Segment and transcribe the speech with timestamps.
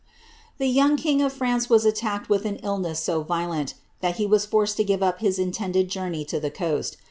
[0.57, 4.47] The young king of France was attacked with an illness so violent, that he was
[4.47, 6.97] forced to give up his intended journey to the coast.